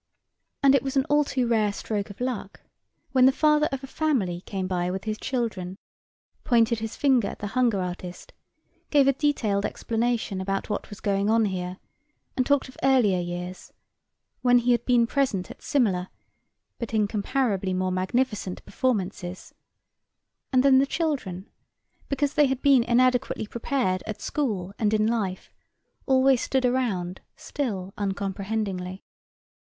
And 0.63 0.73
it 0.73 0.81
was 0.81 0.97
an 0.97 1.05
all 1.11 1.23
too 1.23 1.45
rare 1.45 1.71
stroke 1.71 2.09
of 2.09 2.19
luck 2.19 2.61
when 3.11 3.27
the 3.27 3.31
father 3.31 3.69
of 3.71 3.83
a 3.83 3.85
family 3.85 4.41
came 4.47 4.65
by 4.65 4.89
with 4.89 5.03
his 5.03 5.15
children, 5.19 5.77
pointed 6.43 6.79
his 6.79 6.95
finger 6.95 7.27
at 7.27 7.37
the 7.37 7.45
hunger 7.53 7.79
artist, 7.79 8.33
gave 8.89 9.07
a 9.07 9.13
detailed 9.13 9.63
explanation 9.63 10.41
about 10.41 10.71
what 10.71 10.89
was 10.89 11.01
going 11.01 11.29
on 11.29 11.45
here, 11.45 11.77
and 12.35 12.47
talked 12.47 12.67
of 12.67 12.77
earlier 12.81 13.19
years, 13.19 13.73
when 14.41 14.57
he 14.57 14.71
had 14.71 14.83
been 14.85 15.05
present 15.05 15.51
at 15.51 15.61
similar 15.61 16.07
but 16.79 16.95
incomparably 16.95 17.71
more 17.71 17.91
magnificent 17.91 18.65
performances, 18.65 19.53
and 20.51 20.63
then 20.63 20.79
the 20.79 20.87
children, 20.87 21.47
because 22.09 22.33
they 22.33 22.47
had 22.47 22.63
been 22.63 22.83
inadequately 22.83 23.45
prepared 23.45 24.01
at 24.07 24.19
school 24.19 24.73
and 24.79 24.95
in 24.95 25.05
life, 25.05 25.53
always 26.07 26.41
stood 26.41 26.65
around 26.65 27.21
still 27.35 27.93
uncomprehendingly. 27.99 29.03